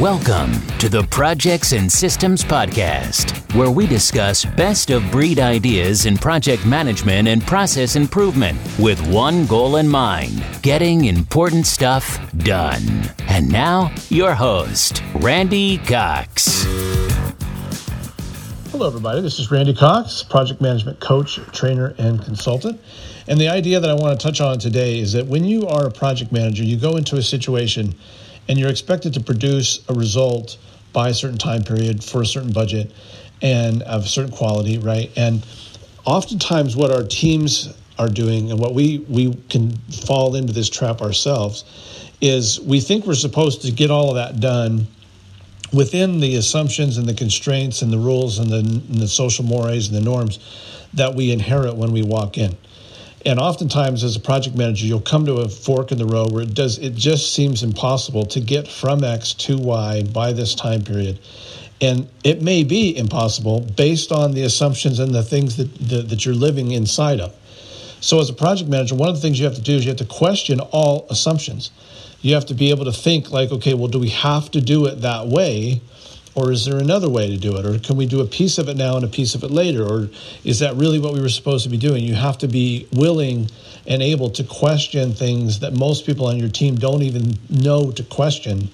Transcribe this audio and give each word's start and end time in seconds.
Welcome 0.00 0.52
to 0.78 0.88
the 0.88 1.02
Projects 1.10 1.72
and 1.72 1.90
Systems 1.90 2.44
Podcast, 2.44 3.52
where 3.56 3.72
we 3.72 3.84
discuss 3.84 4.44
best 4.44 4.90
of 4.90 5.02
breed 5.10 5.40
ideas 5.40 6.06
in 6.06 6.16
project 6.16 6.64
management 6.64 7.26
and 7.26 7.44
process 7.44 7.96
improvement 7.96 8.60
with 8.78 9.04
one 9.08 9.44
goal 9.46 9.74
in 9.74 9.88
mind 9.88 10.40
getting 10.62 11.06
important 11.06 11.66
stuff 11.66 12.16
done. 12.36 13.10
And 13.26 13.50
now, 13.50 13.92
your 14.08 14.34
host, 14.34 15.02
Randy 15.16 15.78
Cox. 15.78 16.62
Hello, 18.70 18.86
everybody. 18.86 19.20
This 19.20 19.40
is 19.40 19.50
Randy 19.50 19.74
Cox, 19.74 20.22
project 20.22 20.60
management 20.60 21.00
coach, 21.00 21.40
trainer, 21.50 21.96
and 21.98 22.22
consultant. 22.22 22.80
And 23.26 23.40
the 23.40 23.48
idea 23.48 23.80
that 23.80 23.90
I 23.90 23.94
want 23.94 24.18
to 24.18 24.24
touch 24.24 24.40
on 24.40 24.60
today 24.60 25.00
is 25.00 25.12
that 25.14 25.26
when 25.26 25.42
you 25.42 25.66
are 25.66 25.86
a 25.86 25.90
project 25.90 26.30
manager, 26.30 26.62
you 26.62 26.76
go 26.76 26.96
into 26.96 27.16
a 27.16 27.22
situation 27.22 27.96
and 28.48 28.58
you're 28.58 28.70
expected 28.70 29.14
to 29.14 29.20
produce 29.20 29.84
a 29.88 29.94
result 29.94 30.58
by 30.92 31.10
a 31.10 31.14
certain 31.14 31.38
time 31.38 31.62
period 31.62 32.02
for 32.02 32.22
a 32.22 32.26
certain 32.26 32.52
budget 32.52 32.90
and 33.42 33.82
of 33.82 34.08
certain 34.08 34.32
quality, 34.32 34.78
right? 34.78 35.10
And 35.16 35.46
oftentimes, 36.04 36.76
what 36.76 36.90
our 36.90 37.04
teams 37.04 37.68
are 37.98 38.08
doing 38.08 38.50
and 38.50 38.58
what 38.60 38.74
we 38.74 38.98
we 39.08 39.34
can 39.48 39.76
fall 40.06 40.34
into 40.34 40.52
this 40.52 40.68
trap 40.68 41.00
ourselves 41.02 41.64
is 42.20 42.60
we 42.60 42.80
think 42.80 43.06
we're 43.06 43.14
supposed 43.14 43.62
to 43.62 43.70
get 43.70 43.90
all 43.90 44.10
of 44.10 44.14
that 44.16 44.40
done 44.40 44.86
within 45.72 46.20
the 46.20 46.36
assumptions 46.36 46.96
and 46.96 47.06
the 47.06 47.14
constraints 47.14 47.82
and 47.82 47.92
the 47.92 47.98
rules 47.98 48.38
and 48.38 48.50
the, 48.50 48.58
and 48.58 48.94
the 48.94 49.08
social 49.08 49.44
mores 49.44 49.88
and 49.88 49.96
the 49.96 50.00
norms 50.00 50.38
that 50.94 51.14
we 51.14 51.30
inherit 51.30 51.76
when 51.76 51.92
we 51.92 52.02
walk 52.02 52.38
in. 52.38 52.56
And 53.26 53.40
oftentimes, 53.40 54.04
as 54.04 54.16
a 54.16 54.20
project 54.20 54.56
manager, 54.56 54.86
you'll 54.86 55.00
come 55.00 55.26
to 55.26 55.34
a 55.36 55.48
fork 55.48 55.90
in 55.90 55.98
the 55.98 56.06
road 56.06 56.32
where 56.32 56.42
it 56.42 56.54
does 56.54 56.78
it 56.78 56.94
just 56.94 57.34
seems 57.34 57.62
impossible 57.62 58.26
to 58.26 58.40
get 58.40 58.68
from 58.68 59.02
X 59.02 59.34
to 59.34 59.58
Y 59.58 60.02
by 60.04 60.32
this 60.32 60.54
time 60.54 60.82
period. 60.82 61.18
And 61.80 62.08
it 62.24 62.42
may 62.42 62.64
be 62.64 62.96
impossible 62.96 63.60
based 63.60 64.12
on 64.12 64.32
the 64.32 64.42
assumptions 64.42 64.98
and 64.98 65.14
the 65.14 65.22
things 65.22 65.56
that, 65.56 65.72
that, 65.88 66.08
that 66.08 66.24
you're 66.24 66.34
living 66.34 66.72
inside 66.72 67.20
of. 67.20 67.34
So, 68.00 68.20
as 68.20 68.30
a 68.30 68.34
project 68.34 68.70
manager, 68.70 68.94
one 68.94 69.08
of 69.08 69.16
the 69.16 69.20
things 69.20 69.38
you 69.38 69.46
have 69.46 69.56
to 69.56 69.60
do 69.60 69.74
is 69.74 69.84
you 69.84 69.90
have 69.90 69.98
to 69.98 70.04
question 70.04 70.60
all 70.60 71.06
assumptions. 71.10 71.70
You 72.20 72.34
have 72.34 72.46
to 72.46 72.54
be 72.54 72.70
able 72.70 72.84
to 72.84 72.92
think, 72.92 73.30
like, 73.30 73.50
okay, 73.50 73.74
well, 73.74 73.88
do 73.88 73.98
we 73.98 74.10
have 74.10 74.50
to 74.52 74.60
do 74.60 74.86
it 74.86 75.02
that 75.02 75.26
way? 75.26 75.80
Or 76.34 76.52
is 76.52 76.64
there 76.64 76.78
another 76.78 77.08
way 77.08 77.28
to 77.28 77.36
do 77.36 77.56
it? 77.56 77.66
Or 77.66 77.78
can 77.78 77.96
we 77.96 78.06
do 78.06 78.20
a 78.20 78.26
piece 78.26 78.58
of 78.58 78.68
it 78.68 78.76
now 78.76 78.96
and 78.96 79.04
a 79.04 79.08
piece 79.08 79.34
of 79.34 79.42
it 79.42 79.50
later? 79.50 79.84
Or 79.84 80.08
is 80.44 80.60
that 80.60 80.76
really 80.76 80.98
what 80.98 81.12
we 81.12 81.20
were 81.20 81.28
supposed 81.28 81.64
to 81.64 81.70
be 81.70 81.78
doing? 81.78 82.04
You 82.04 82.14
have 82.14 82.38
to 82.38 82.48
be 82.48 82.86
willing 82.92 83.50
and 83.86 84.02
able 84.02 84.30
to 84.30 84.44
question 84.44 85.12
things 85.12 85.60
that 85.60 85.72
most 85.72 86.06
people 86.06 86.26
on 86.26 86.38
your 86.38 86.48
team 86.48 86.76
don't 86.76 87.02
even 87.02 87.38
know 87.48 87.90
to 87.92 88.02
question 88.04 88.68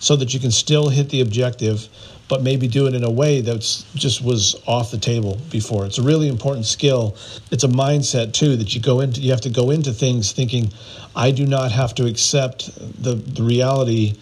so 0.00 0.16
that 0.16 0.34
you 0.34 0.40
can 0.40 0.50
still 0.50 0.88
hit 0.88 1.08
the 1.10 1.20
objective 1.20 1.88
but 2.28 2.42
maybe 2.42 2.68
do 2.68 2.86
it 2.86 2.94
in 2.94 3.04
a 3.04 3.10
way 3.10 3.40
that's 3.40 3.84
just 3.94 4.22
was 4.22 4.54
off 4.66 4.90
the 4.90 4.98
table 4.98 5.40
before. 5.50 5.86
It's 5.86 5.98
a 5.98 6.02
really 6.02 6.28
important 6.28 6.66
skill. 6.66 7.16
It's 7.50 7.64
a 7.64 7.68
mindset 7.68 8.34
too 8.34 8.56
that 8.56 8.74
you 8.74 8.82
go 8.82 9.00
into. 9.00 9.20
You 9.20 9.30
have 9.30 9.40
to 9.42 9.50
go 9.50 9.70
into 9.70 9.92
things 9.92 10.32
thinking, 10.32 10.70
I 11.16 11.30
do 11.30 11.46
not 11.46 11.72
have 11.72 11.94
to 11.96 12.06
accept 12.06 12.70
the 13.02 13.14
the 13.14 13.42
reality 13.42 14.18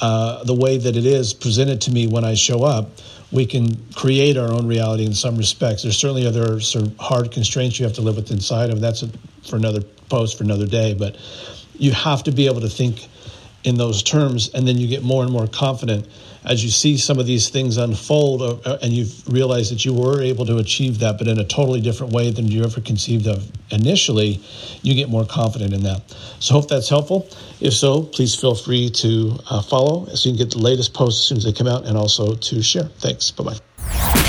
uh, 0.00 0.44
the 0.44 0.54
way 0.54 0.78
that 0.78 0.96
it 0.96 1.06
is 1.06 1.34
presented 1.34 1.80
to 1.82 1.90
me 1.90 2.06
when 2.06 2.24
I 2.24 2.34
show 2.34 2.64
up, 2.64 2.90
we 3.30 3.44
can 3.44 3.76
create 3.92 4.36
our 4.36 4.50
own 4.50 4.66
reality 4.66 5.04
in 5.04 5.12
some 5.12 5.36
respects. 5.36 5.82
There's 5.82 5.98
certainly 5.98 6.26
other 6.26 6.60
sort 6.60 6.86
of 6.86 6.96
hard 6.98 7.30
constraints 7.32 7.78
you 7.78 7.84
have 7.84 7.94
to 7.94 8.02
live 8.02 8.16
with 8.16 8.30
inside 8.30 8.70
of. 8.70 8.80
That's 8.80 9.02
a, 9.02 9.08
for 9.48 9.56
another 9.56 9.82
post 10.08 10.38
for 10.38 10.44
another 10.44 10.66
day. 10.66 10.94
But 10.94 11.16
you 11.74 11.92
have 11.92 12.22
to 12.24 12.30
be 12.30 12.46
able 12.46 12.60
to 12.60 12.68
think 12.68 13.08
in 13.68 13.76
those 13.76 14.02
terms, 14.02 14.52
and 14.54 14.66
then 14.66 14.78
you 14.78 14.88
get 14.88 15.02
more 15.02 15.22
and 15.22 15.32
more 15.32 15.46
confident 15.46 16.08
as 16.44 16.64
you 16.64 16.70
see 16.70 16.96
some 16.96 17.18
of 17.18 17.26
these 17.26 17.50
things 17.50 17.76
unfold 17.76 18.42
uh, 18.42 18.56
uh, 18.64 18.78
and 18.82 18.92
you've 18.92 19.28
realized 19.28 19.70
that 19.70 19.84
you 19.84 19.92
were 19.92 20.22
able 20.22 20.46
to 20.46 20.56
achieve 20.56 20.98
that, 21.00 21.18
but 21.18 21.28
in 21.28 21.38
a 21.38 21.44
totally 21.44 21.80
different 21.80 22.12
way 22.12 22.30
than 22.30 22.48
you 22.48 22.64
ever 22.64 22.80
conceived 22.80 23.26
of 23.26 23.46
initially, 23.70 24.40
you 24.82 24.94
get 24.94 25.08
more 25.08 25.26
confident 25.26 25.74
in 25.74 25.82
that. 25.82 26.02
So, 26.40 26.54
hope 26.54 26.68
that's 26.68 26.88
helpful. 26.88 27.28
If 27.60 27.74
so, 27.74 28.02
please 28.02 28.34
feel 28.34 28.54
free 28.54 28.88
to 28.90 29.38
uh, 29.50 29.62
follow 29.62 30.06
so 30.14 30.28
you 30.28 30.36
can 30.36 30.46
get 30.46 30.52
the 30.52 30.62
latest 30.62 30.94
posts 30.94 31.20
as 31.20 31.26
soon 31.26 31.38
as 31.38 31.44
they 31.44 31.52
come 31.52 31.66
out 31.66 31.86
and 31.86 31.96
also 31.96 32.34
to 32.34 32.62
share. 32.62 32.84
Thanks. 32.98 33.30
Bye 33.30 33.44
bye. 33.44 34.27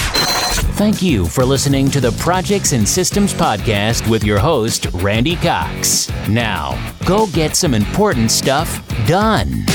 Thank 0.80 1.02
you 1.02 1.26
for 1.26 1.44
listening 1.44 1.92
to 1.92 2.00
the 2.00 2.14
Projects 2.14 2.72
and 2.72 2.88
Systems 2.88 3.34
Podcast 3.34 4.10
with 4.10 4.24
your 4.24 4.40
host, 4.40 4.86
Randy 4.94 5.36
Cox. 5.36 6.10
Now, 6.30 6.96
go 7.06 7.28
get 7.28 7.58
some 7.58 7.74
important 7.74 8.32
stuff 8.32 8.82
done. 9.06 9.66